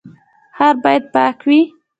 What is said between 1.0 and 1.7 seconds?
پاک وي